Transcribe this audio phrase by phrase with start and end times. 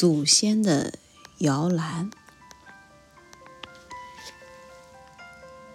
[0.00, 0.94] 祖先的
[1.40, 2.10] 摇篮。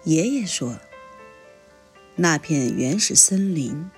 [0.02, 0.80] 爷爷说，
[2.16, 3.88] 那片原始森林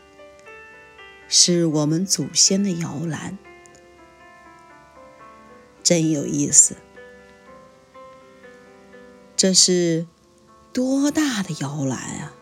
[1.31, 3.39] 是我们祖先的摇篮，
[5.83, 6.77] 真有意思。
[9.35, 10.07] 这是
[10.75, 12.35] 多大的摇篮啊！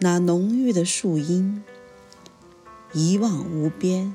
[0.00, 1.64] 那浓郁的树荫
[2.92, 4.14] 一望无边，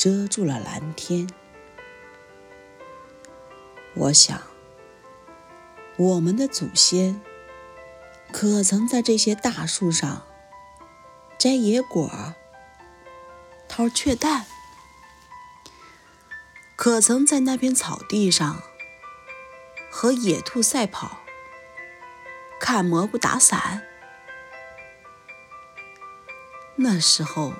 [0.00, 1.28] 遮住了蓝天。
[3.92, 4.40] 我想，
[5.98, 7.20] 我们的祖先
[8.32, 10.22] 可曾在这些大树上
[11.38, 12.34] 摘野果、
[13.68, 14.46] 掏雀蛋？
[16.76, 18.62] 可曾在那片草地上
[19.90, 21.18] 和野兔赛跑、
[22.58, 23.82] 看蘑菇打伞？
[26.76, 27.52] 那时候，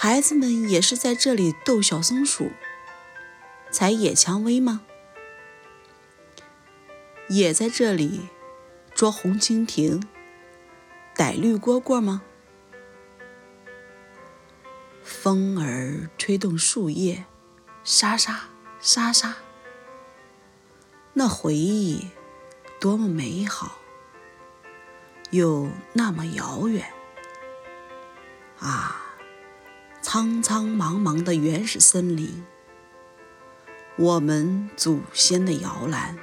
[0.00, 2.52] 孩子们也是在这里逗小松鼠、
[3.68, 4.82] 采野蔷薇吗？
[7.28, 8.28] 也在这里
[8.94, 10.00] 捉红蜻蜓、
[11.16, 12.22] 逮绿蝈蝈吗？
[15.02, 17.24] 风儿吹动树叶，
[17.82, 19.34] 沙沙沙沙。
[21.14, 22.06] 那回忆
[22.78, 23.78] 多么美好，
[25.30, 26.88] 又那么遥远。
[28.60, 29.07] 啊，
[30.10, 32.42] 苍苍茫茫的原始森林，
[33.98, 36.16] 我们祖先的摇篮。